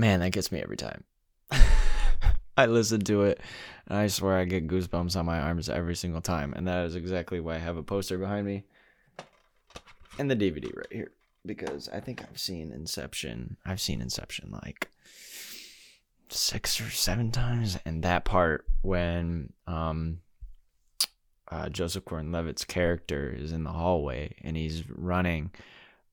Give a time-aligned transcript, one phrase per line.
[0.00, 1.04] man, that gets me every time.
[2.56, 3.40] I listen to it
[3.86, 6.54] and I swear I get goosebumps on my arms every single time.
[6.54, 8.64] And that is exactly why I have a poster behind me
[10.18, 11.12] and the DVD right here.
[11.44, 13.56] Because I think I've seen Inception.
[13.64, 14.90] I've seen Inception like
[16.28, 17.78] six or seven times.
[17.84, 20.20] And that part when um
[21.52, 25.50] uh, Joseph Gordon-Levitt's character is in the hallway and he's running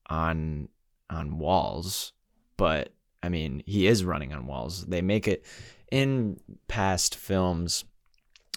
[0.08, 0.68] on
[1.08, 2.12] on walls,
[2.56, 4.86] but I mean he is running on walls.
[4.86, 5.44] They make it
[5.90, 7.84] in past films.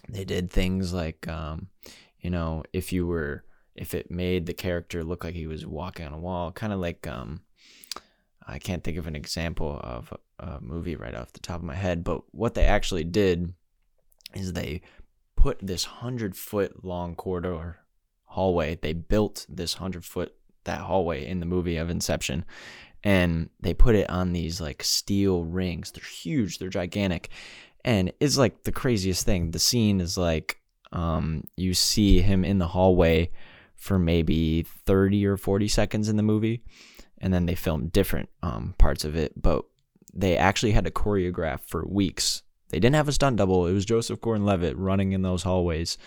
[0.10, 1.68] They did things like, um,
[2.20, 3.44] you know, if you were
[3.76, 6.80] if it made the character look like he was walking on a wall, kind of
[6.80, 7.42] like um,
[8.46, 11.76] I can't think of an example of a, movie right off the top of my
[11.76, 13.54] head, but what they actually did
[14.34, 14.82] is they
[15.36, 17.80] put this hundred foot long corridor
[18.26, 18.78] hallway.
[18.82, 22.46] They built this hundred foot that hallway in the movie of Inception,
[23.04, 25.92] and they put it on these like steel rings.
[25.92, 26.58] They're huge.
[26.58, 27.30] They're gigantic,
[27.84, 29.52] and it's like the craziest thing.
[29.52, 30.60] The scene is like
[30.92, 33.32] um, you see him in the hallway
[33.76, 36.62] for maybe 30 or 40 seconds in the movie
[37.18, 39.66] and then they filmed different um, parts of it but
[40.14, 43.68] they actually had to choreograph for weeks they didn't have a stunt double.
[43.68, 45.98] It was Joseph Gordon-Levitt running in those hallways,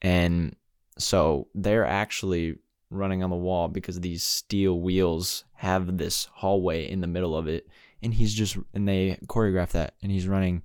[0.00, 0.56] and
[0.98, 2.56] so they're actually
[2.90, 7.48] running on the wall because these steel wheels have this hallway in the middle of
[7.48, 7.68] it,
[8.02, 10.62] and he's just and they choreograph that, and he's running,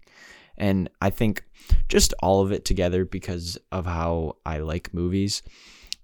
[0.58, 1.44] and I think
[1.88, 5.42] just all of it together because of how I like movies,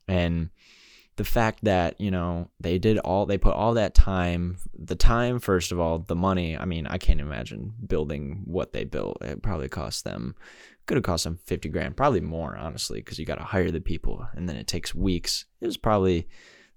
[0.08, 0.50] and
[1.18, 5.40] the fact that you know they did all they put all that time the time
[5.40, 9.18] first of all the money i mean i can't imagine building what they built.
[9.22, 10.36] It probably cost them
[10.88, 13.82] could have cost them 50 grand probably more honestly because you got to hire the
[13.82, 15.46] people and then it takes weeks.
[15.60, 16.28] It was probably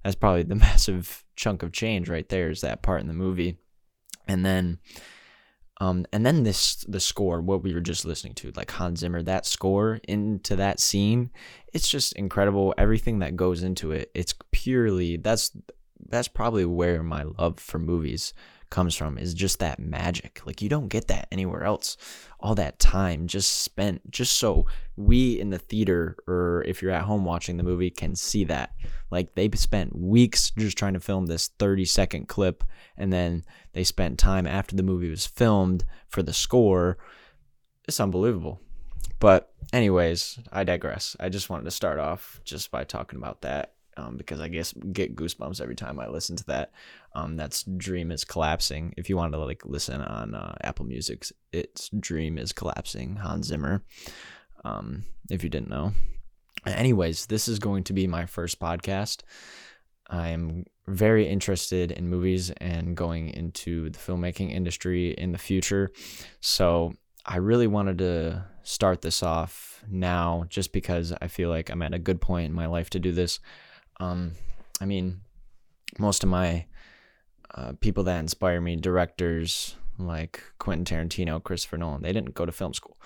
[0.02, 3.56] that's probably the massive chunk of change right there is that part in the movie
[4.28, 4.78] and then
[5.80, 9.22] um, and then this the score, what we were just listening to, like Hans Zimmer,
[9.22, 11.30] that score into that scene,
[11.72, 12.74] it's just incredible.
[12.76, 15.56] Everything that goes into it, it's purely that's
[16.08, 18.34] that's probably where my love for movies
[18.68, 20.42] comes from is just that magic.
[20.44, 21.96] Like you don't get that anywhere else.
[22.42, 27.04] All that time just spent just so we in the theater or if you're at
[27.04, 28.72] home watching the movie can see that.
[29.10, 32.64] Like they spent weeks just trying to film this 30 second clip
[32.96, 36.98] and then they spent time after the movie was filmed for the score.
[37.86, 38.60] It's unbelievable.
[39.18, 41.16] But anyways, I digress.
[41.20, 44.72] I just wanted to start off just by talking about that um, because I guess
[44.92, 46.72] get goosebumps every time I listen to that.
[47.14, 48.94] Um, that's Dream is Collapsing.
[48.96, 53.46] If you want to like listen on uh, Apple Music, it's Dream is Collapsing, Hans
[53.46, 53.82] Zimmer.
[54.64, 55.92] Um, if you didn't know.
[56.66, 59.22] Anyways, this is going to be my first podcast.
[60.08, 65.92] I'm very interested in movies and going into the filmmaking industry in the future.
[66.40, 71.82] So I really wanted to start this off now just because I feel like I'm
[71.82, 73.38] at a good point in my life to do this.
[74.00, 74.32] Um,
[74.80, 75.20] I mean,
[75.98, 76.64] most of my
[77.54, 82.52] uh, people that inspire me, directors like Quentin Tarantino, Christopher Nolan, they didn't go to
[82.52, 82.98] film school.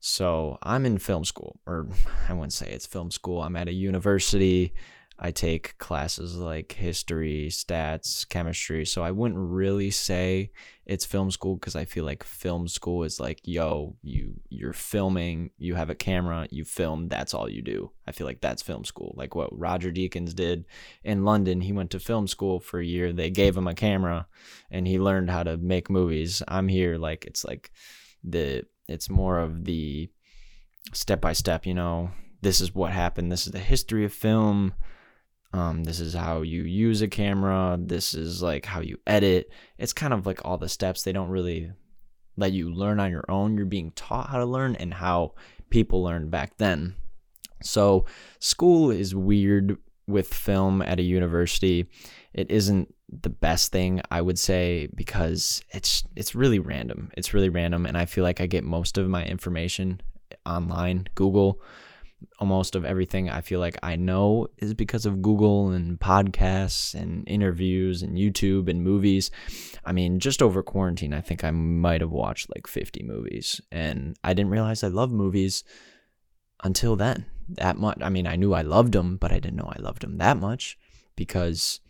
[0.00, 1.86] So I'm in film school, or
[2.28, 3.42] I wouldn't say it's film school.
[3.42, 4.74] I'm at a university.
[5.22, 8.86] I take classes like history, stats, chemistry.
[8.86, 10.50] So I wouldn't really say
[10.86, 15.50] it's film school because I feel like film school is like, yo, you you're filming,
[15.58, 17.92] you have a camera, you film, that's all you do.
[18.06, 19.12] I feel like that's film school.
[19.14, 20.64] Like what Roger Deakins did
[21.04, 21.60] in London.
[21.60, 23.12] He went to film school for a year.
[23.12, 24.26] They gave him a camera
[24.70, 26.42] and he learned how to make movies.
[26.48, 27.70] I'm here like it's like
[28.24, 30.08] the it's more of the
[30.94, 32.10] step by step, you know.
[32.40, 33.30] This is what happened.
[33.30, 34.72] This is the history of film
[35.52, 37.76] um, this is how you use a camera.
[37.80, 39.50] This is like how you edit.
[39.78, 41.02] It's kind of like all the steps.
[41.02, 41.72] They don't really
[42.36, 43.56] let you learn on your own.
[43.56, 45.34] You're being taught how to learn and how
[45.68, 46.94] people learned back then.
[47.62, 48.06] So,
[48.38, 49.76] school is weird
[50.06, 51.88] with film at a university.
[52.32, 57.10] It isn't the best thing I would say because it's it's really random.
[57.16, 60.00] It's really random and I feel like I get most of my information
[60.46, 61.60] online, Google
[62.38, 67.28] almost of everything I feel like I know is because of Google and podcasts and
[67.28, 69.30] interviews and YouTube and movies.
[69.84, 74.16] I mean, just over quarantine, I think I might have watched like 50 movies and
[74.24, 75.64] I didn't realize I love movies
[76.64, 77.26] until then.
[77.48, 77.98] That much.
[78.00, 80.36] I mean, I knew I loved them, but I didn't know I loved them that
[80.36, 80.78] much
[81.16, 81.80] because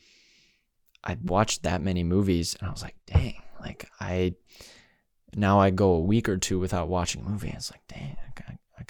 [1.05, 4.35] I watched that many movies and I was like, dang, like I
[5.37, 7.53] now I go a week or two without watching a movie.
[7.55, 8.17] It's like, dang,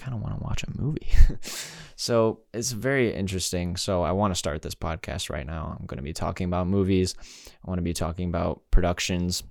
[0.00, 1.08] kind of want to watch a movie.
[1.96, 3.76] so it's very interesting.
[3.76, 5.76] So I want to start this podcast right now.
[5.78, 7.14] I'm going to be talking about movies.
[7.20, 9.42] I want to be talking about productions.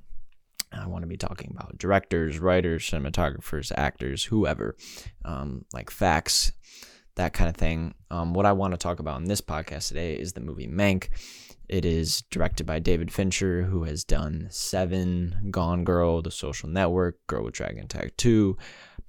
[0.72, 4.76] I want to be talking about directors, writers, cinematographers, actors, whoever,
[5.24, 6.52] um, like facts,
[7.16, 7.94] that kind of thing.
[8.10, 11.10] Um, what I want to talk about in this podcast today is the movie Mank.
[11.68, 17.18] It is directed by David Fincher, who has done Seven, Gone Girl, The Social Network,
[17.28, 18.58] Girl with Dragon Tattoo, 2,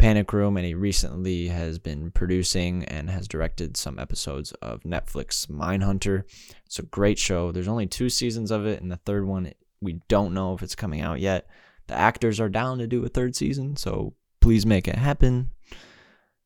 [0.01, 5.47] Panic Room, and he recently has been producing and has directed some episodes of Netflix
[5.49, 6.23] Mindhunter.
[6.65, 7.53] It's a great show.
[7.53, 9.53] There's only two seasons of it, and the third one,
[9.83, 11.49] we don't know if it's coming out yet.
[11.87, 15.51] The actors are down to do a third season, so please make it happen.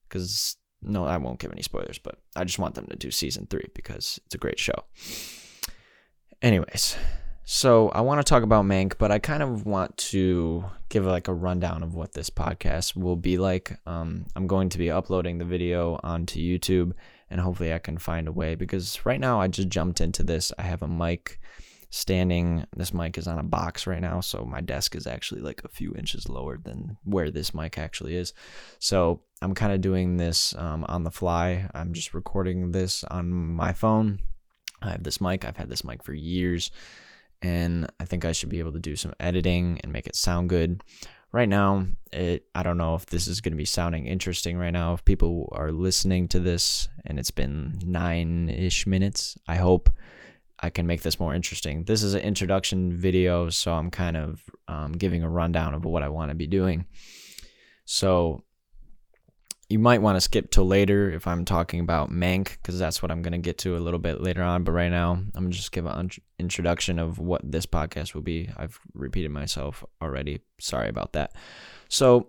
[0.09, 3.47] Because, no, I won't give any spoilers, but I just want them to do season
[3.49, 4.83] three because it's a great show.
[6.43, 6.97] Anyways,
[7.45, 11.29] so I want to talk about Mank, but I kind of want to give like
[11.29, 13.79] a rundown of what this podcast will be like.
[13.87, 16.93] Um, I'm going to be uploading the video onto YouTube,
[17.29, 20.53] and hopefully I can find a way because right now I just jumped into this.
[20.59, 21.39] I have a mic
[21.91, 22.65] standing.
[22.75, 25.69] This mic is on a box right now, so my desk is actually like a
[25.69, 28.33] few inches lower than where this mic actually is.
[28.79, 31.69] So I'm kind of doing this um, on the fly.
[31.75, 34.21] I'm just recording this on my phone.
[34.81, 35.45] I have this mic.
[35.45, 36.71] I've had this mic for years
[37.45, 40.49] and I think I should be able to do some editing and make it sound
[40.49, 40.83] good.
[41.31, 44.71] Right now, it I don't know if this is going to be sounding interesting right
[44.71, 44.95] now.
[44.95, 49.91] If people are listening to this and it's been nine ish minutes, I hope
[50.61, 51.85] I can make this more interesting.
[51.85, 56.03] This is an introduction video, so I'm kind of um, giving a rundown of what
[56.03, 56.87] I want to be doing.
[57.85, 58.45] So
[59.75, 63.11] you might want to skip till later if I'm talking about Mank, because that's what
[63.11, 64.63] I'm going to get to a little bit later on.
[64.63, 68.49] But right now, I'm just give an introduction of what this podcast will be.
[68.57, 70.43] I've repeated myself already.
[70.61, 71.35] Sorry about that.
[71.89, 72.29] So,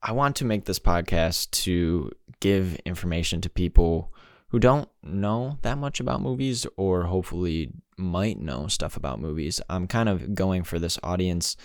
[0.00, 4.14] I want to make this podcast to give information to people
[4.50, 9.60] who don't know that much about movies or hopefully might know stuff about movies.
[9.68, 11.56] I'm kind of going for this audience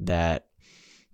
[0.00, 0.46] that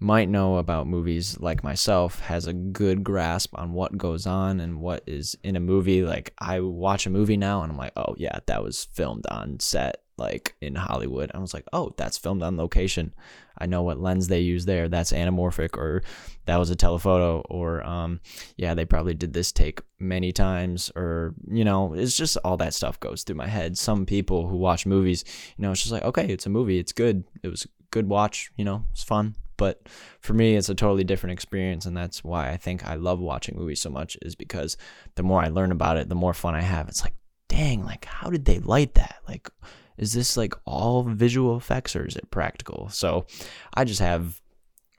[0.03, 4.81] might know about movies like myself has a good grasp on what goes on and
[4.81, 6.03] what is in a movie.
[6.03, 9.61] Like i watch a movie now and i'm like oh yeah that was filmed on
[9.61, 11.31] set like in hollywood.
[11.33, 13.15] I was like oh that's filmed on location.
[13.57, 14.89] I know what lens they use there.
[14.89, 16.03] That's anamorphic or
[16.47, 18.21] that was a telephoto or um
[18.57, 22.75] yeah they probably did this take many times or you know it's just all that
[22.75, 23.79] stuff goes through my head.
[23.79, 25.25] Some people who watch movies
[25.57, 26.81] you know it's just like okay it's a movie.
[26.81, 27.23] It's good.
[27.45, 28.51] It was good watch.
[28.57, 29.89] You know it's fun but
[30.21, 31.87] for me, it's a totally different experience.
[31.87, 34.77] And that's why I think I love watching movies so much, is because
[35.15, 36.89] the more I learn about it, the more fun I have.
[36.89, 37.15] It's like,
[37.49, 39.17] dang, like, how did they light that?
[39.29, 39.51] Like,
[39.99, 42.89] is this like all visual effects or is it practical?
[42.89, 43.27] So
[43.75, 44.41] I just have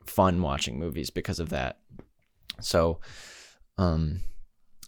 [0.06, 1.80] fun watching movies because of that.
[2.62, 3.00] So,
[3.78, 4.20] um,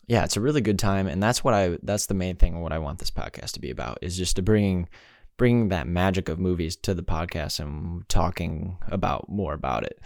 [0.07, 2.72] yeah, it's a really good time, and that's what I that's the main thing what
[2.72, 4.88] I want this podcast to be about is just to bring
[5.38, 10.00] bringing that magic of movies to the podcast and talking about more about it.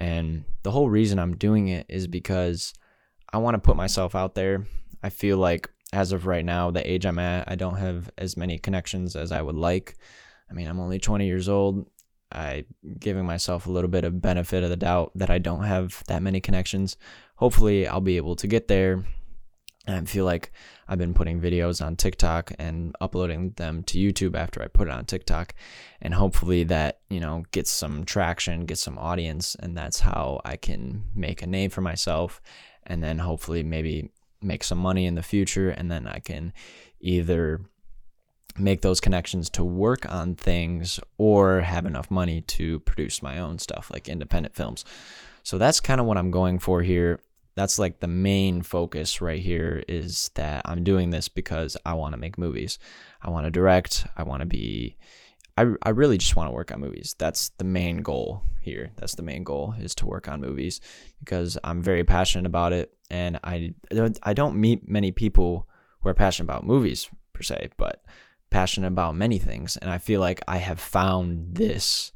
[0.00, 2.72] And the whole reason I'm doing it is because
[3.32, 4.66] I want to put myself out there.
[5.02, 8.36] I feel like as of right now, the age I'm at, I don't have as
[8.36, 9.96] many connections as I would like.
[10.50, 11.86] I mean, I'm only 20 years old.
[12.30, 12.66] I
[12.98, 16.22] giving myself a little bit of benefit of the doubt that I don't have that
[16.22, 16.98] many connections.
[17.36, 19.04] Hopefully, I'll be able to get there
[19.88, 20.52] I feel like
[20.86, 24.92] I've been putting videos on TikTok and uploading them to YouTube after I put it
[24.92, 25.54] on TikTok.
[26.00, 29.54] And hopefully that, you know, gets some traction, gets some audience.
[29.54, 32.40] And that's how I can make a name for myself.
[32.86, 34.10] And then hopefully maybe
[34.42, 35.70] make some money in the future.
[35.70, 36.52] And then I can
[37.00, 37.62] either
[38.58, 43.58] make those connections to work on things or have enough money to produce my own
[43.58, 44.84] stuff like independent films.
[45.44, 47.20] So that's kind of what I'm going for here
[47.58, 52.12] that's like the main focus right here is that I'm doing this because I want
[52.12, 52.78] to make movies.
[53.20, 54.06] I want to direct.
[54.16, 54.96] I want to be
[55.58, 57.16] I, I really just want to work on movies.
[57.18, 58.92] That's the main goal here.
[58.94, 60.80] That's the main goal is to work on movies
[61.18, 63.74] because I'm very passionate about it and I
[64.22, 65.66] I don't meet many people
[66.00, 68.04] who are passionate about movies per se, but
[68.50, 72.12] passionate about many things and I feel like I have found this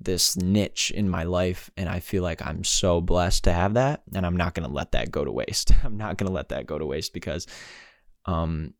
[0.00, 4.02] this niche in my life and I feel like I'm so blessed to have that
[4.14, 5.72] and I'm not going to let that go to waste.
[5.84, 7.46] I'm not going to let that go to waste because
[8.26, 8.74] um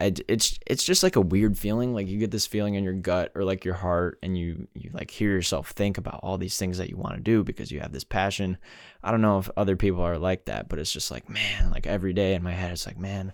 [0.00, 2.92] I, it's it's just like a weird feeling like you get this feeling in your
[2.92, 6.56] gut or like your heart and you you like hear yourself think about all these
[6.56, 8.58] things that you want to do because you have this passion.
[9.02, 11.88] I don't know if other people are like that, but it's just like man, like
[11.88, 13.32] every day in my head it's like man,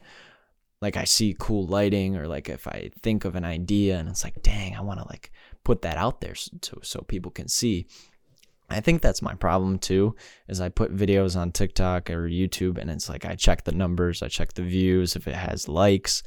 [0.81, 4.25] like I see cool lighting or like if I think of an idea and it's
[4.25, 5.33] like dang, I want to like
[5.64, 7.87] put that out there so, so people can see.
[8.71, 10.16] I think that's my problem too,
[10.49, 14.23] is I put videos on TikTok or YouTube and it's like I check the numbers,
[14.23, 16.23] I check the views, if it has likes.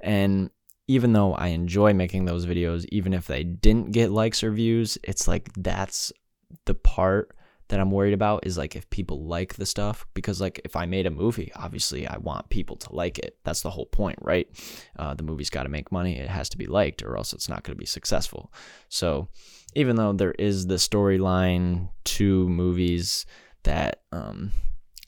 [0.00, 0.50] And
[0.86, 4.98] even though I enjoy making those videos, even if they didn't get likes or views,
[5.02, 6.12] it's like that's
[6.64, 7.34] the part
[7.68, 10.86] that I'm worried about is like if people like the stuff because like if I
[10.86, 13.36] made a movie, obviously I want people to like it.
[13.44, 14.48] That's the whole point, right?
[14.98, 16.18] Uh, the movie's got to make money.
[16.18, 18.52] It has to be liked, or else it's not going to be successful.
[18.88, 19.28] So
[19.74, 23.26] even though there is the storyline to movies
[23.64, 24.52] that um,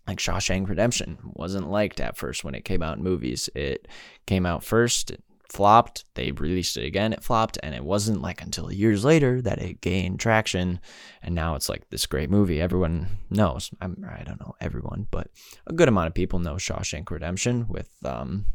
[0.06, 3.48] like Shawshank Redemption wasn't liked at first when it came out in movies.
[3.54, 3.88] It
[4.26, 5.12] came out first,
[5.50, 6.04] flopped.
[6.14, 9.80] They released it again, it flopped, and it wasn't like until years later that it
[9.80, 10.80] gained traction,
[11.22, 12.60] and now it's like this great movie.
[12.60, 13.70] Everyone knows.
[13.80, 15.28] I'm, I don't know everyone, but
[15.66, 18.46] a good amount of people know Shawshank Redemption with um,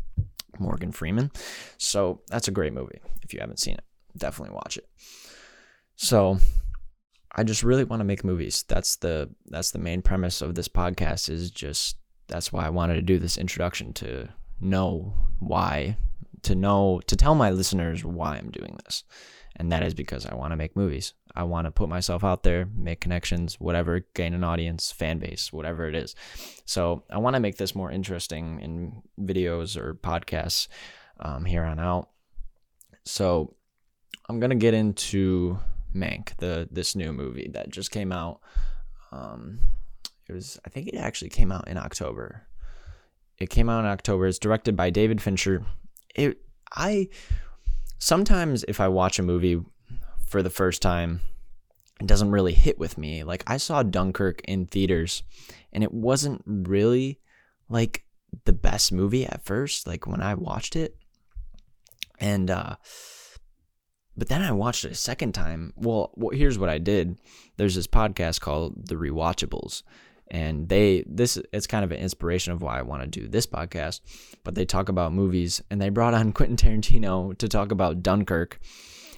[0.58, 1.32] Morgan Freeman.
[1.78, 3.02] So that's a great movie.
[3.24, 3.84] If you haven't seen it,
[4.18, 4.88] definitely watch it.
[5.98, 6.40] So
[7.36, 8.64] I just really want to make movies.
[8.68, 11.30] That's the that's the main premise of this podcast.
[11.30, 11.98] Is just
[12.28, 14.30] that's why I wanted to do this introduction to
[14.62, 15.98] know why
[16.46, 19.04] to know to tell my listeners why I'm doing this.
[19.58, 21.14] And that is because I want to make movies.
[21.34, 25.54] I want to put myself out there, make connections, whatever, gain an audience, fan base,
[25.54, 26.14] whatever it is.
[26.66, 30.68] So I want to make this more interesting in videos or podcasts
[31.20, 32.10] um, here on out.
[33.06, 33.56] So
[34.28, 35.60] I'm gonna get into
[35.96, 38.42] Mank, the this new movie that just came out.
[39.12, 39.60] Um,
[40.28, 42.48] it was I think it actually came out in October.
[43.38, 44.28] It came out in October.
[44.28, 45.66] It's directed by David Fincher
[46.15, 46.39] it
[46.75, 47.10] I
[48.00, 49.62] sometimes if I watch a movie
[50.27, 51.22] for the first time,
[52.01, 53.24] it doesn't really hit with me.
[53.24, 55.24] Like I saw Dunkirk in theaters
[55.72, 57.19] and it wasn't really
[57.69, 58.03] like
[58.45, 60.98] the best movie at first, like when I watched it.
[62.19, 62.75] And uh
[64.17, 65.74] but then I watched it a second time.
[65.75, 67.19] Well, well, here's what I did.
[67.57, 69.84] There's this podcast called The Rewatchables,
[70.29, 73.46] and they this it's kind of an inspiration of why I want to do this
[73.46, 74.01] podcast.
[74.44, 78.60] But they talk about movies, and they brought on Quentin Tarantino to talk about Dunkirk.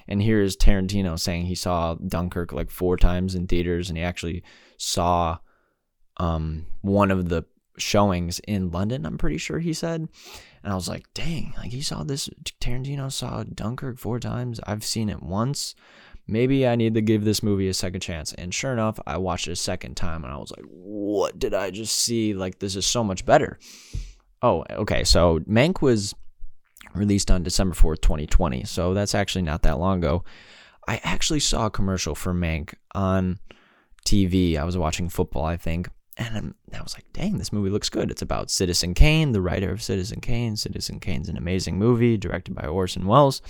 [0.06, 4.42] And here's Tarantino saying he saw Dunkirk like four times in theaters, and he actually
[4.78, 5.38] saw
[6.16, 7.44] um, one of the
[7.76, 9.04] showings in London.
[9.04, 10.08] I'm pretty sure he said,
[10.62, 12.28] and I was like, dang, like he saw this.
[12.60, 14.60] Tarantino saw Dunkirk four times.
[14.66, 15.74] I've seen it once
[16.28, 18.32] maybe I need to give this movie a second chance.
[18.34, 21.54] And sure enough, I watched it a second time and I was like, what did
[21.54, 22.34] I just see?
[22.34, 23.58] Like, this is so much better.
[24.42, 25.02] Oh, okay.
[25.04, 26.14] So Mank was
[26.94, 28.64] released on December 4th, 2020.
[28.64, 30.22] So that's actually not that long ago.
[30.86, 33.38] I actually saw a commercial for Mank on
[34.06, 34.56] TV.
[34.56, 35.88] I was watching football, I think.
[36.16, 38.10] And I was like, dang, this movie looks good.
[38.10, 40.56] It's about Citizen Kane, the writer of Citizen Kane.
[40.56, 43.40] Citizen Kane's an amazing movie directed by Orson Welles.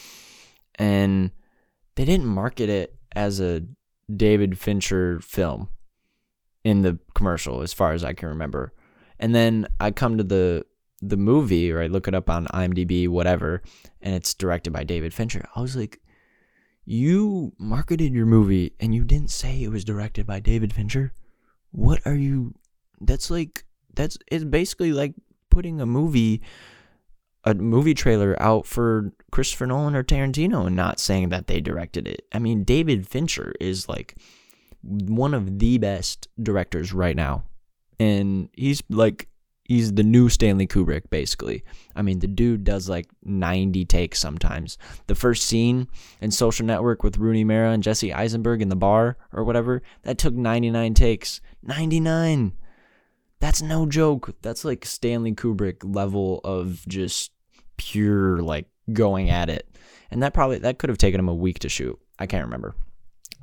[0.75, 1.31] And
[1.99, 3.61] they didn't market it as a
[4.15, 5.69] David Fincher film
[6.63, 8.73] in the commercial, as far as I can remember.
[9.19, 10.65] And then I come to the
[11.03, 13.63] the movie, or I look it up on IMDb, whatever,
[14.01, 15.49] and it's directed by David Fincher.
[15.57, 16.01] I was like,
[16.85, 21.13] you marketed your movie and you didn't say it was directed by David Fincher.
[21.73, 22.55] What are you?
[23.01, 23.65] That's like
[23.95, 25.15] that's it's basically like
[25.51, 26.43] putting a movie
[27.49, 32.07] a movie trailer out for Christopher Nolan or Tarantino and not saying that they directed
[32.07, 32.27] it.
[32.33, 34.17] I mean, David Fincher is like
[34.83, 37.45] one of the best directors right now.
[37.99, 39.29] And he's like
[39.65, 41.63] he's the new Stanley Kubrick basically.
[41.95, 44.79] I mean, the dude does like 90 takes sometimes.
[45.07, 45.89] The first scene
[46.21, 50.19] in Social Network with Rooney Mara and Jesse Eisenberg in the bar or whatever, that
[50.19, 51.41] took 99 takes.
[51.63, 52.53] 99.
[53.41, 54.35] That's no joke.
[54.43, 57.31] That's like Stanley Kubrick level of just
[57.79, 59.69] pure like going at it.
[60.11, 61.99] And that probably that could have taken him a week to shoot.
[62.19, 62.75] I can't remember.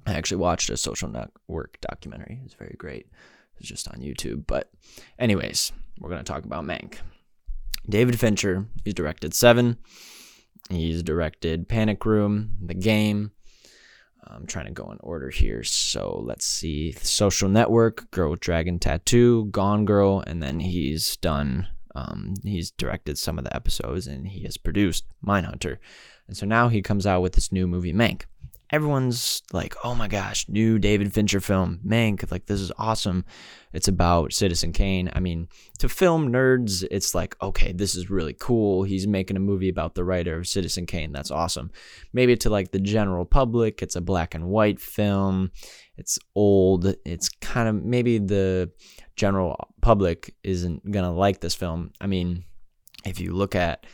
[0.06, 2.40] I actually watched a social network documentary.
[2.46, 3.08] It's very great.
[3.58, 4.46] It's just on YouTube.
[4.46, 4.70] But
[5.18, 6.98] anyways, we're gonna talk about Mank.
[7.90, 9.78] David Fincher, he's directed Seven.
[10.70, 13.32] He's directed Panic Room, The Game,
[14.28, 15.64] I'm trying to go in order here.
[15.64, 21.68] So let's see Social Network, Girl with Dragon Tattoo, Gone Girl, and then he's done,
[21.96, 25.78] um, he's directed some of the episodes and he has produced Mindhunter.
[26.28, 28.24] And so now he comes out with this new movie, Mank
[28.72, 33.26] everyone's like, oh my gosh, new David Fincher film, Mank, like this is awesome.
[33.74, 35.10] It's about Citizen Kane.
[35.14, 35.48] I mean,
[35.80, 38.84] to film nerds, it's like, okay, this is really cool.
[38.84, 41.12] He's making a movie about the writer of Citizen Kane.
[41.12, 41.72] That's awesome.
[42.14, 45.52] Maybe to like the general public, it's a black and white film.
[45.98, 46.96] It's old.
[47.06, 48.72] It's kind of maybe the
[49.16, 51.92] general public isn't gonna like this film.
[52.02, 52.44] I mean,
[53.06, 53.86] if you look at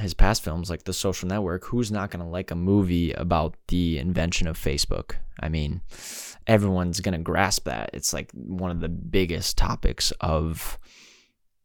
[0.00, 3.56] his past films like The Social Network, who's not going to like a movie about
[3.68, 5.16] the invention of Facebook?
[5.40, 5.80] I mean,
[6.46, 7.90] everyone's going to grasp that.
[7.92, 10.78] It's like one of the biggest topics of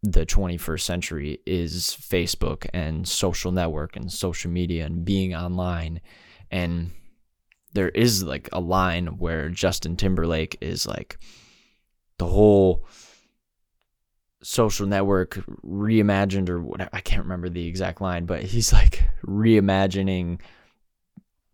[0.02, 6.02] the 21st century is Facebook and social network and social media and being online.
[6.52, 6.92] And
[7.74, 11.18] there is like a line where Justin Timberlake is like
[12.18, 12.86] the whole
[14.42, 16.90] social network reimagined or whatever.
[16.94, 20.40] I can't remember the exact line, but he's like reimagining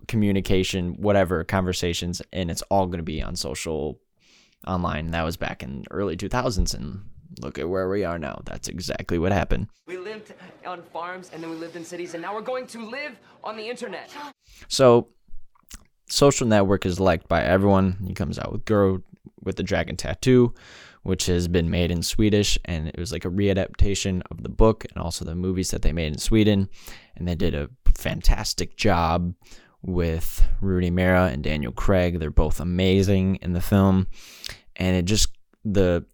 [0.07, 3.99] communication, whatever conversations, and it's all going to be on social
[4.67, 5.11] online.
[5.11, 7.01] That was back in early 2000s, and
[7.41, 8.41] look at where we are now.
[8.45, 9.67] That's exactly what happened.
[9.87, 10.33] We lived
[10.65, 13.55] on farms and then we lived in cities and now we're going to live on
[13.57, 14.11] the internet.
[14.67, 15.09] So,
[16.09, 17.97] Social Network is liked by everyone.
[18.05, 19.01] He comes out with Girl
[19.43, 20.53] with the Dragon Tattoo,
[21.03, 24.85] which has been made in Swedish, and it was like a readaptation of the book
[24.85, 26.69] and also the movies that they made in Sweden.
[27.15, 29.33] And they did a fantastic job
[29.81, 32.19] with Rooney Mara and Daniel Craig.
[32.19, 34.07] They're both amazing in the film,
[34.75, 35.29] and it just
[35.63, 36.05] the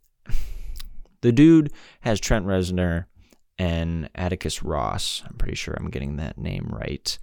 [1.22, 3.06] the dude has Trent Reznor
[3.58, 5.24] and Atticus Ross.
[5.26, 7.18] I'm pretty sure I'm getting that name right.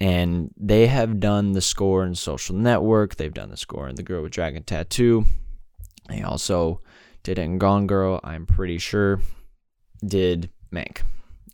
[0.00, 3.16] And they have done the score in Social Network.
[3.16, 5.26] They've done the score in The Girl with Dragon Tattoo.
[6.08, 6.80] They also
[7.22, 9.20] did it in Gone Girl, I'm pretty sure.
[10.04, 11.02] Did Mank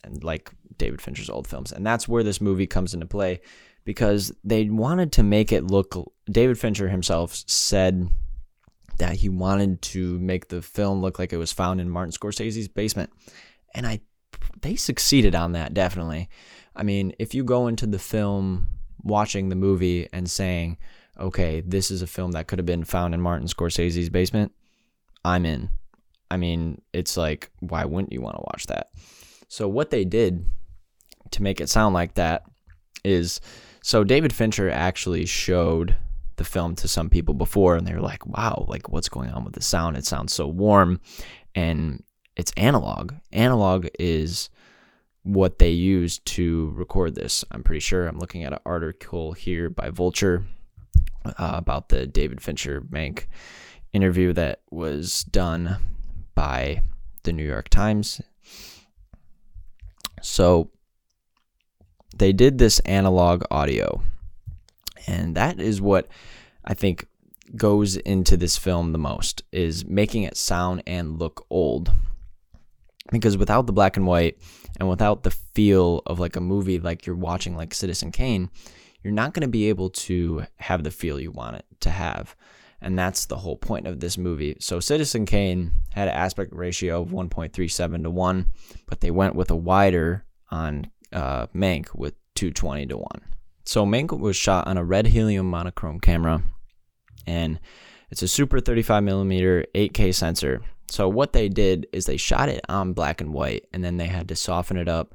[0.05, 1.73] and like David Fincher's old films.
[1.73, 3.41] And that's where this movie comes into play
[3.85, 8.09] because they wanted to make it look David Fincher himself said
[8.99, 12.69] that he wanted to make the film look like it was found in Martin Scorsese's
[12.69, 13.11] basement.
[13.75, 14.01] And I
[14.61, 16.29] they succeeded on that definitely.
[16.77, 18.69] I mean, if you go into the film
[19.03, 20.79] watching the movie and saying,
[21.19, 24.53] "Okay, this is a film that could have been found in Martin Scorsese's basement,"
[25.25, 25.71] I'm in.
[26.31, 28.91] I mean, it's like why wouldn't you want to watch that?
[29.49, 30.45] So what they did
[31.31, 32.45] to make it sound like that
[33.05, 33.41] is
[33.83, 35.97] so David Fincher actually showed
[36.37, 39.45] the film to some people before and they were like, wow, like what's going on
[39.45, 39.97] with the sound?
[39.97, 41.01] It sounds so warm
[41.55, 42.03] and
[42.37, 43.15] it's analog.
[43.33, 44.51] Analog is
[45.27, 47.45] what they used to record this.
[47.51, 50.45] I'm pretty sure I'm looking at an article here by Vulture
[51.25, 53.27] uh, about the David Fincher Mank
[53.93, 55.79] interview that was done
[56.35, 56.83] by
[57.25, 58.21] the New York Times.
[60.23, 60.71] So
[62.17, 64.03] they did this analog audio
[65.07, 66.09] and that is what
[66.65, 67.07] I think
[67.55, 71.93] goes into this film the most is making it sound and look old.
[73.11, 74.39] Because without the black and white
[74.79, 78.51] and without the feel of like a movie like you're watching like Citizen Kane,
[79.03, 82.35] you're not going to be able to have the feel you want it to have.
[82.81, 84.57] And that's the whole point of this movie.
[84.61, 88.47] So Citizen Kane had an aspect ratio of 1.37 to 1,
[88.87, 93.07] but they went with a wider on uh, Mank with 220 to 1.
[93.65, 96.43] So Mank was shot on a red helium monochrome camera,
[97.27, 97.59] and
[98.11, 100.63] it's a super 35 millimeter 8K sensor.
[100.89, 104.07] So what they did is they shot it on black and white, and then they
[104.07, 105.15] had to soften it up,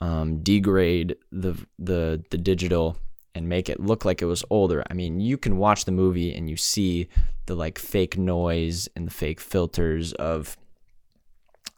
[0.00, 2.96] um, degrade the the the digital,
[3.34, 4.84] and make it look like it was older.
[4.88, 7.08] I mean, you can watch the movie and you see
[7.46, 10.56] the like fake noise and the fake filters of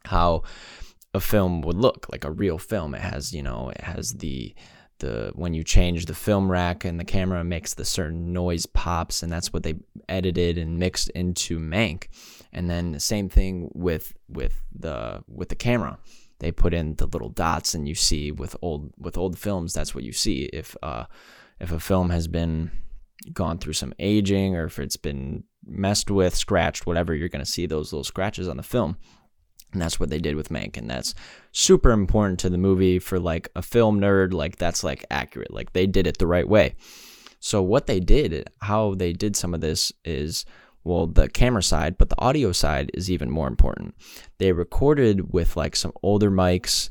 [0.05, 0.43] how
[1.13, 2.93] a film would look like a real film.
[2.95, 4.53] It has, you know, it has the
[5.03, 9.21] the when you change the film rack and the camera makes the certain noise pops
[9.21, 9.75] and that's what they
[10.07, 12.07] edited and mixed into Mank.
[12.51, 15.99] And then the same thing with with the with the camera.
[16.39, 19.93] They put in the little dots and you see with old with old films that's
[19.93, 21.05] what you see if uh
[21.59, 22.71] if a film has been
[23.31, 27.49] gone through some aging or if it's been messed with, scratched, whatever, you're going to
[27.49, 28.97] see those little scratches on the film.
[29.73, 30.77] And that's what they did with Mank.
[30.77, 31.13] And that's
[31.51, 34.33] super important to the movie for like a film nerd.
[34.33, 35.53] Like that's like accurate.
[35.53, 36.75] Like they did it the right way.
[37.39, 40.45] So what they did, how they did some of this is
[40.85, 43.95] well, the camera side, but the audio side is even more important.
[44.37, 46.89] They recorded with like some older mics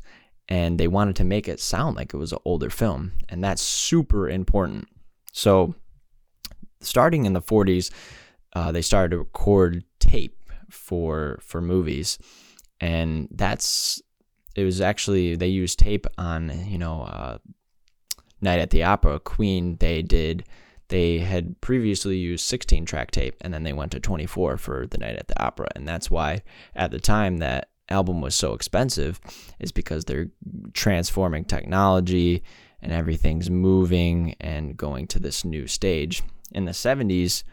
[0.49, 3.13] and they wanted to make it sound like it was an older film.
[3.29, 4.87] And that's super important.
[5.31, 5.75] So
[6.81, 7.91] starting in the 40s,
[8.53, 10.37] uh, they started to record tape
[10.69, 12.17] for for movies
[12.79, 14.01] and that's
[14.55, 17.37] it was actually they used tape on you know uh,
[18.41, 20.43] Night at the Opera Queen they did
[20.93, 24.99] they had previously used 16 track tape and then they went to 24 for the
[24.99, 25.69] Night at the Opera.
[25.75, 26.43] And that's why
[26.75, 29.19] at the time that album was so expensive
[29.59, 30.27] is because they're
[30.73, 32.43] transforming technology
[32.79, 36.21] and everything's moving and going to this new stage.
[36.51, 37.43] In the 70s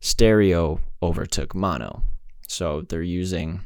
[0.00, 2.02] stereo overtook mono.
[2.48, 3.60] So they're using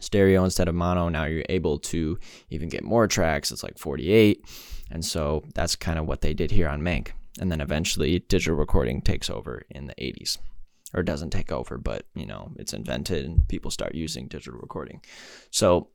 [0.00, 1.08] stereo instead of mono.
[1.08, 2.18] Now you're able to
[2.50, 3.50] even get more tracks.
[3.50, 4.44] It's like 48.
[4.90, 7.08] And so that's kind of what they did here on Mank.
[7.40, 10.38] And then eventually digital recording takes over in the 80s.
[10.94, 15.00] Or doesn't take over, but you know, it's invented and people start using digital recording.
[15.50, 15.88] So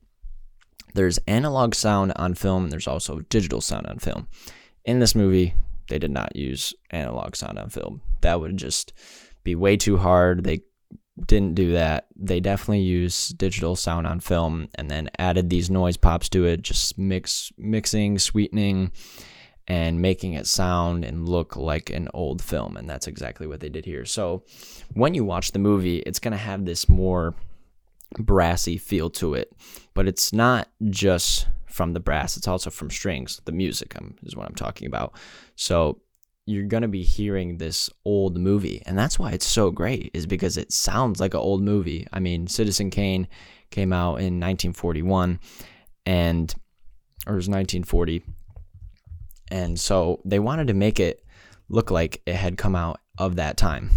[0.94, 4.26] there's analog sound on film, there's also digital sound on film.
[4.84, 5.54] In this movie,
[5.88, 8.00] they did not use analog sound on film.
[8.22, 8.92] That would just
[9.44, 10.44] be way too hard.
[10.44, 10.62] They
[11.26, 12.06] didn't do that.
[12.16, 16.62] They definitely used digital sound on film and then added these noise pops to it,
[16.62, 18.92] just mix mixing, sweetening,
[19.66, 22.76] and making it sound and look like an old film.
[22.76, 24.04] And that's exactly what they did here.
[24.04, 24.44] So
[24.94, 27.34] when you watch the movie, it's gonna have this more
[28.18, 29.52] brassy feel to it,
[29.94, 33.40] but it's not just from the brass, it's also from strings.
[33.44, 35.12] The music um, is what I'm talking about.
[35.54, 36.00] So
[36.48, 38.82] you're going to be hearing this old movie.
[38.86, 42.06] And that's why it's so great, is because it sounds like an old movie.
[42.10, 43.28] I mean, Citizen Kane
[43.70, 45.40] came out in 1941
[46.06, 46.54] and
[47.26, 48.22] or it was 1940.
[49.50, 51.22] And so they wanted to make it
[51.68, 53.90] look like it had come out of that time.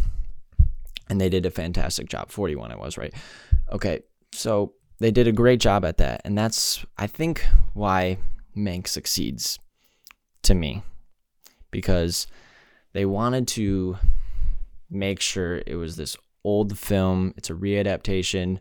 [1.09, 2.31] And they did a fantastic job.
[2.31, 3.13] 41 it was, right?
[3.71, 4.01] Okay.
[4.33, 6.21] So they did a great job at that.
[6.25, 8.17] And that's I think why
[8.57, 9.57] Mank succeeds
[10.43, 10.83] to me
[11.71, 12.27] because
[12.93, 13.97] they wanted to
[14.89, 17.33] make sure it was this old film.
[17.37, 18.59] It's a readaptation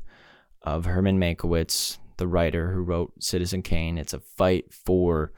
[0.62, 3.99] of Herman Mankiewicz, the writer who wrote Citizen Kane.
[3.99, 5.33] It's a fight for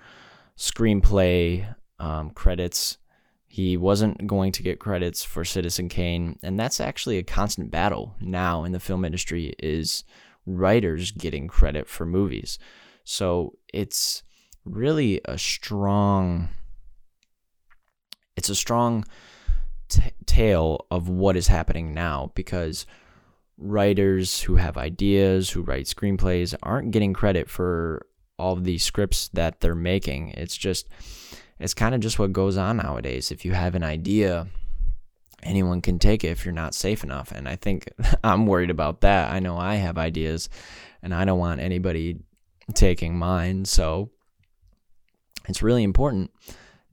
[0.56, 2.98] screenplay um, credits.
[3.46, 8.14] He wasn't going to get credits for Citizen Kane, and that's actually a constant battle
[8.20, 10.04] now in the film industry is
[10.46, 12.58] writers getting credit for movies.
[13.04, 14.22] So it's
[14.64, 16.48] really a strong
[18.36, 19.04] it's a strong
[19.88, 22.86] t- tale of what is happening now because
[23.58, 28.06] writers who have ideas, who write screenplays, aren't getting credit for
[28.38, 30.30] all of these scripts that they're making.
[30.30, 30.88] It's just,
[31.60, 33.30] it's kind of just what goes on nowadays.
[33.30, 34.48] If you have an idea,
[35.42, 37.30] anyone can take it if you're not safe enough.
[37.32, 37.88] And I think
[38.24, 39.30] I'm worried about that.
[39.30, 40.48] I know I have ideas
[41.02, 42.18] and I don't want anybody
[42.74, 43.64] taking mine.
[43.64, 44.10] So
[45.48, 46.30] it's really important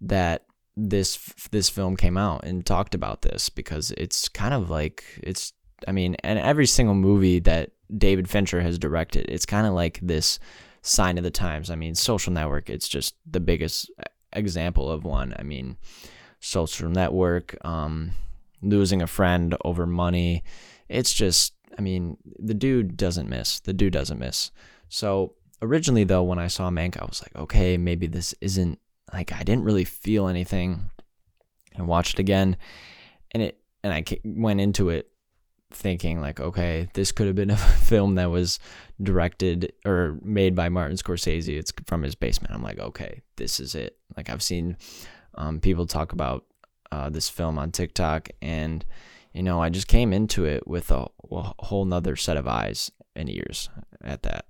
[0.02, 0.45] that
[0.77, 1.17] this
[1.51, 5.53] this film came out and talked about this because it's kind of like it's
[5.88, 9.99] I mean, and every single movie that David Fincher has directed, it's kind of like
[10.01, 10.39] this
[10.82, 11.69] sign of the times.
[11.69, 13.91] I mean, Social Network, it's just the biggest
[14.34, 15.34] example of one.
[15.38, 15.77] I mean,
[16.39, 18.12] Social Network, um,
[18.62, 20.43] losing a friend over money.
[20.88, 23.60] It's just, I mean, the dude doesn't miss.
[23.60, 24.51] The dude doesn't miss.
[24.89, 28.79] So originally, though, when I saw Mank, I was like, okay, maybe this isn't
[29.13, 30.89] like I didn't really feel anything.
[31.78, 32.58] I watched it again,
[33.32, 35.10] and it and I went into it
[35.72, 38.60] thinking like, okay, this could have been a film that was
[39.02, 41.58] directed or made by Martin Scorsese.
[41.58, 42.54] It's from his basement.
[42.54, 43.98] I'm like, okay, this is it.
[44.17, 44.78] Like I've seen
[45.36, 46.45] um, people talk about
[46.91, 48.86] uh, this film on TikTok, and
[49.34, 52.91] you know, I just came into it with a, a whole nother set of eyes
[53.15, 53.69] and ears
[54.04, 54.45] at that.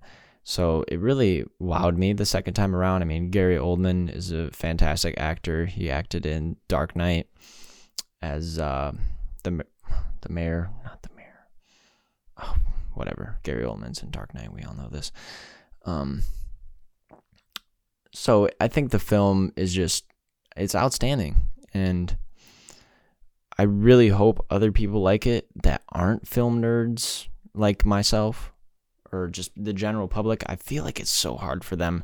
[0.49, 3.03] So it really wowed me the second time around.
[3.03, 5.67] I mean, Gary Oldman is a fantastic actor.
[5.67, 7.27] He acted in Dark Knight
[8.23, 8.93] as uh,
[9.43, 9.63] the
[10.21, 11.45] the mayor, not the mayor.
[12.41, 12.55] Oh,
[12.95, 13.37] whatever.
[13.43, 14.51] Gary Oldman's in Dark Knight.
[14.51, 15.11] We all know this.
[15.85, 16.23] Um,
[18.11, 20.03] so I think the film is just
[20.57, 21.35] it's outstanding,
[21.75, 22.17] and
[23.55, 28.51] I really hope other people like it that aren't film nerds like myself
[29.11, 32.03] or just the general public, I feel like it's so hard for them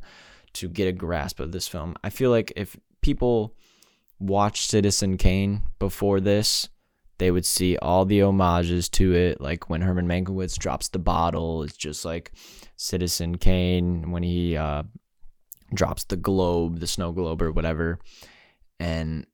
[0.54, 1.96] to get a grasp of this film.
[2.04, 3.56] I feel like if people
[4.20, 6.70] watched Citizen Kane before this,
[7.18, 9.40] they would see all the homages to it.
[9.40, 12.32] Like when Herman Mankiewicz drops the bottle, it's just like
[12.76, 14.84] Citizen Kane when he uh,
[15.74, 18.00] drops the globe, the snow globe or whatever.
[18.80, 19.26] And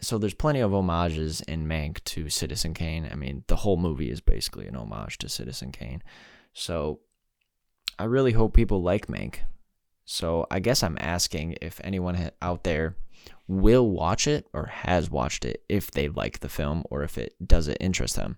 [0.00, 3.08] so there's plenty of homages in Mank to Citizen Kane.
[3.10, 6.02] I mean, the whole movie is basically an homage to Citizen Kane.
[6.54, 7.00] So
[7.98, 9.40] I really hope people like Mank.
[10.06, 12.96] So I guess I'm asking if anyone out there
[13.46, 17.34] will watch it or has watched it if they like the film or if it
[17.46, 18.36] does it interest them.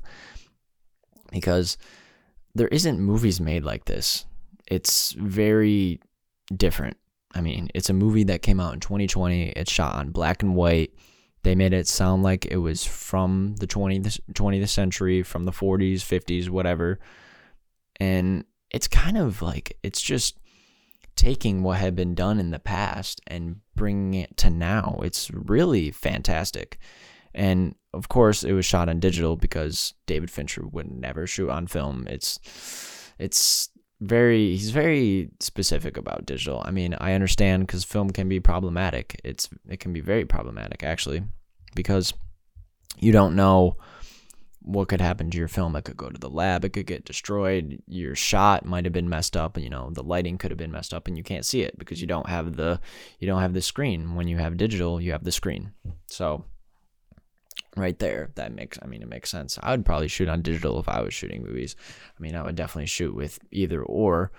[1.30, 1.76] Because
[2.54, 4.26] there isn't movies made like this.
[4.66, 6.00] It's very
[6.54, 6.96] different.
[7.34, 9.50] I mean, it's a movie that came out in 2020.
[9.50, 10.92] It's shot on black and white.
[11.42, 15.96] They made it sound like it was from the 20th, 20th century, from the 40s,
[15.96, 16.98] 50s, whatever.
[17.98, 20.38] And it's kind of like, it's just
[21.14, 25.00] taking what had been done in the past and bringing it to now.
[25.02, 26.78] It's really fantastic.
[27.34, 31.66] And of course, it was shot on digital because David Fincher would never shoot on
[31.66, 32.06] film.
[32.08, 32.38] It's,
[33.18, 36.62] it's, very he's very specific about digital.
[36.64, 39.18] I mean, I understand cuz film can be problematic.
[39.24, 41.22] It's it can be very problematic actually
[41.74, 42.12] because
[42.98, 43.76] you don't know
[44.66, 45.76] what could happen to your film?
[45.76, 47.80] It could go to the lab, it could get destroyed.
[47.86, 50.72] Your shot might have been messed up, and you know, the lighting could have been
[50.72, 52.80] messed up and you can't see it because you don't have the
[53.20, 54.16] you don't have the screen.
[54.16, 55.72] When you have digital, you have the screen.
[56.08, 56.44] So
[57.76, 59.56] right there, that makes I mean it makes sense.
[59.62, 61.76] I would probably shoot on digital if I was shooting movies.
[62.18, 64.32] I mean, I would definitely shoot with either or.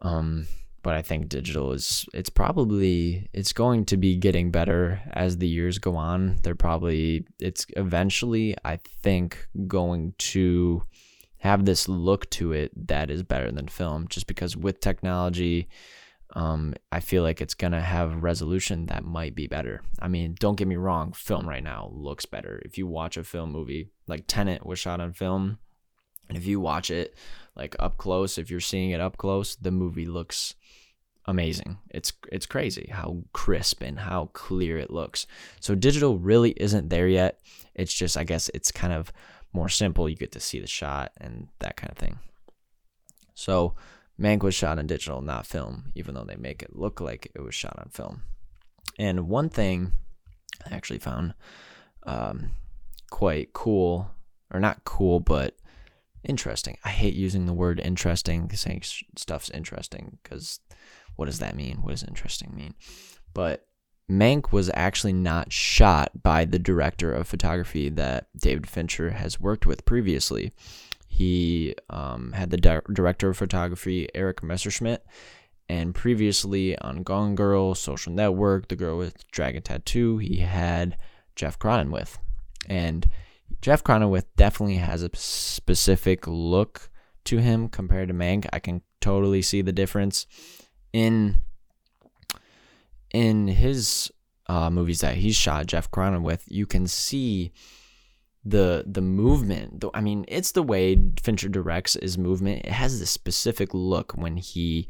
[0.00, 0.46] Um
[0.86, 5.48] but I think digital is it's probably it's going to be getting better as the
[5.48, 6.36] years go on.
[6.44, 10.84] They're probably it's eventually I think going to
[11.38, 15.68] have this look to it that is better than film just because with technology
[16.34, 19.82] um, I feel like it's gonna have resolution that might be better.
[19.98, 22.62] I mean, don't get me wrong, film right now looks better.
[22.64, 25.58] If you watch a film movie like Tenet was shot on film,
[26.28, 27.16] and if you watch it
[27.54, 30.54] like up close, if you're seeing it up close, the movie looks
[31.26, 31.78] amazing.
[31.90, 35.26] It's it's crazy how crisp and how clear it looks.
[35.60, 37.40] So digital really isn't there yet.
[37.74, 39.12] It's just I guess it's kind of
[39.52, 40.08] more simple.
[40.08, 42.18] You get to see the shot and that kind of thing.
[43.34, 43.74] So
[44.20, 47.40] Mank was shot on digital, not film, even though they make it look like it
[47.40, 48.22] was shot on film.
[48.98, 49.92] And one thing
[50.64, 51.34] I actually found
[52.04, 52.50] um,
[53.10, 54.10] quite cool,
[54.52, 55.56] or not cool, but
[56.24, 56.78] interesting.
[56.84, 58.82] I hate using the word interesting, saying
[59.16, 60.60] stuff's interesting, because
[61.16, 61.78] what does that mean?
[61.82, 62.74] What does interesting mean?
[63.34, 63.66] But
[64.10, 69.66] Mank was actually not shot by the director of photography that David Fincher has worked
[69.66, 70.52] with previously.
[71.08, 75.04] He um, had the di- director of photography, Eric Messerschmidt,
[75.68, 80.96] and previously on Gone Girl, Social Network, The Girl with Dragon Tattoo, he had
[81.34, 82.18] Jeff Cronenweth.
[82.68, 83.08] And
[83.60, 86.90] Jeff Cronenweth definitely has a specific look
[87.24, 88.46] to him compared to Mank.
[88.52, 90.26] I can totally see the difference
[90.96, 91.36] in
[93.10, 94.10] in his
[94.46, 97.52] uh, movies that he's shot Jeff Cronenweth, you can see
[98.44, 99.84] the the movement.
[99.92, 102.64] I mean, it's the way Fincher directs his movement.
[102.64, 104.88] It has this specific look when he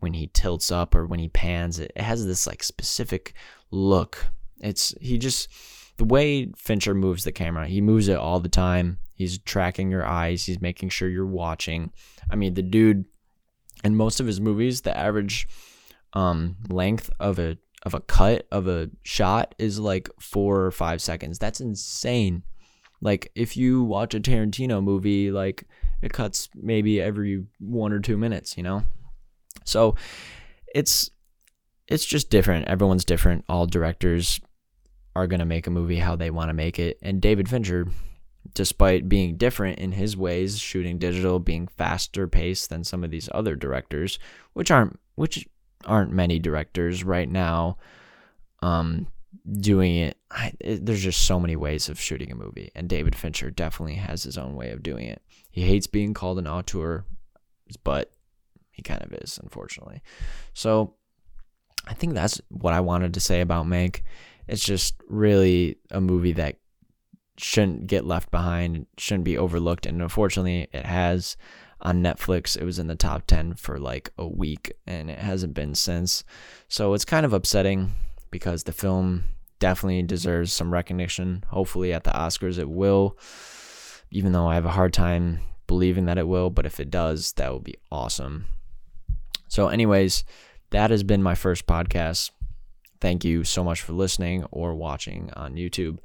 [0.00, 1.78] when he tilts up or when he pans.
[1.78, 3.34] It has this like specific
[3.70, 4.26] look.
[4.60, 5.48] It's he just
[5.98, 7.68] the way Fincher moves the camera.
[7.68, 8.98] He moves it all the time.
[9.14, 10.46] He's tracking your eyes.
[10.46, 11.92] He's making sure you're watching.
[12.28, 13.04] I mean, the dude
[13.84, 15.48] in most of his movies, the average
[16.12, 21.00] um, length of a of a cut of a shot is like four or five
[21.00, 21.38] seconds.
[21.38, 22.42] That's insane.
[23.00, 25.64] Like if you watch a Tarantino movie, like
[26.02, 28.82] it cuts maybe every one or two minutes, you know.
[29.64, 29.94] So
[30.74, 31.10] it's
[31.86, 32.68] it's just different.
[32.68, 33.44] Everyone's different.
[33.48, 34.40] All directors
[35.14, 37.86] are gonna make a movie how they want to make it, and David Fincher
[38.54, 43.28] despite being different in his ways, shooting digital, being faster paced than some of these
[43.32, 44.18] other directors,
[44.52, 45.48] which aren't which
[45.84, 47.76] aren't many directors right now
[48.62, 49.06] um
[49.60, 53.14] doing it, I, it, there's just so many ways of shooting a movie and David
[53.14, 55.22] Fincher definitely has his own way of doing it.
[55.50, 57.04] He hates being called an auteur,
[57.84, 58.12] but
[58.70, 60.02] he kind of is unfortunately.
[60.54, 60.94] So
[61.86, 64.02] I think that's what I wanted to say about Mank.
[64.46, 66.56] It's just really a movie that
[67.38, 69.86] shouldn't get left behind, shouldn't be overlooked.
[69.86, 71.36] And unfortunately, it has
[71.80, 72.56] on Netflix.
[72.56, 76.24] It was in the top 10 for like a week and it hasn't been since.
[76.68, 77.92] So it's kind of upsetting
[78.30, 79.24] because the film
[79.58, 81.44] definitely deserves some recognition.
[81.48, 83.18] Hopefully, at the Oscars, it will,
[84.10, 86.50] even though I have a hard time believing that it will.
[86.50, 88.46] But if it does, that would be awesome.
[89.48, 90.24] So, anyways,
[90.70, 92.30] that has been my first podcast.
[93.00, 95.98] Thank you so much for listening or watching on YouTube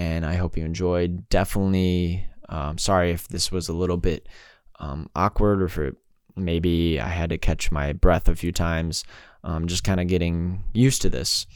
[0.00, 1.28] and I hope you enjoyed.
[1.28, 4.30] Definitely, um, sorry if this was a little bit
[4.78, 5.94] um, awkward or if
[6.34, 9.04] maybe I had to catch my breath a few times.
[9.44, 11.46] Um, just kind of getting used to this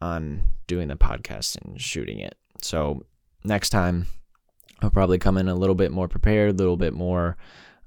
[0.00, 2.38] on doing the podcast and shooting it.
[2.62, 3.04] So
[3.44, 4.06] next time,
[4.80, 7.36] I'll probably come in a little bit more prepared, a little bit more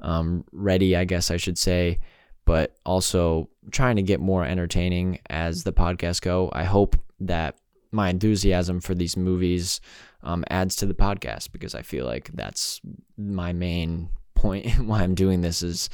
[0.01, 1.97] um, ready, I guess I should say,
[2.45, 6.51] but also trying to get more entertaining as the podcast go.
[6.53, 7.57] I hope that
[7.91, 9.81] my enthusiasm for these movies
[10.23, 12.81] um, adds to the podcast because I feel like that's
[13.17, 15.89] my main point why I'm doing this is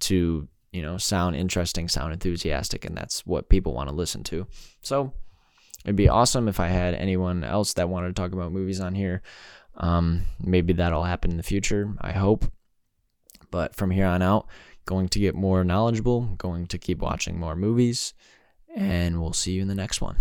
[0.00, 4.46] to you know sound interesting, sound enthusiastic, and that's what people want to listen to.
[4.82, 5.12] So
[5.84, 8.94] it'd be awesome if I had anyone else that wanted to talk about movies on
[8.94, 9.22] here.
[9.76, 11.94] Um, maybe that'll happen in the future.
[12.00, 12.44] I hope.
[13.50, 14.46] But from here on out,
[14.84, 18.14] going to get more knowledgeable, going to keep watching more movies,
[18.76, 20.16] and we'll see you in the next one.